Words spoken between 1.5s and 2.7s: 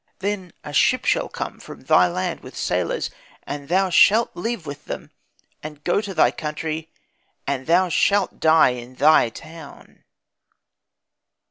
from thy land with